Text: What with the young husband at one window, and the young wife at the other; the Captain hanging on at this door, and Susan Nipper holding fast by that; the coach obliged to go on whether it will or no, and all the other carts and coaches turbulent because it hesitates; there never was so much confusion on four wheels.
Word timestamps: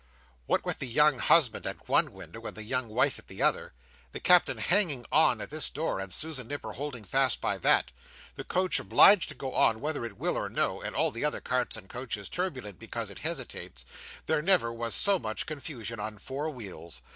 What 0.47 0.65
with 0.65 0.79
the 0.79 0.87
young 0.87 1.19
husband 1.19 1.67
at 1.67 1.87
one 1.87 2.11
window, 2.11 2.41
and 2.47 2.57
the 2.57 2.63
young 2.63 2.87
wife 2.87 3.19
at 3.19 3.27
the 3.27 3.43
other; 3.43 3.73
the 4.13 4.19
Captain 4.19 4.57
hanging 4.57 5.05
on 5.11 5.39
at 5.39 5.51
this 5.51 5.69
door, 5.69 5.99
and 5.99 6.11
Susan 6.11 6.47
Nipper 6.47 6.71
holding 6.71 7.03
fast 7.03 7.39
by 7.39 7.59
that; 7.59 7.91
the 8.33 8.43
coach 8.43 8.79
obliged 8.79 9.29
to 9.29 9.35
go 9.35 9.51
on 9.53 9.79
whether 9.79 10.03
it 10.03 10.17
will 10.17 10.37
or 10.37 10.49
no, 10.49 10.81
and 10.81 10.95
all 10.95 11.11
the 11.11 11.23
other 11.23 11.39
carts 11.39 11.77
and 11.77 11.87
coaches 11.87 12.29
turbulent 12.29 12.79
because 12.79 13.11
it 13.11 13.19
hesitates; 13.19 13.85
there 14.25 14.41
never 14.41 14.73
was 14.73 14.95
so 14.95 15.19
much 15.19 15.45
confusion 15.45 15.99
on 15.99 16.17
four 16.17 16.49
wheels. 16.49 17.03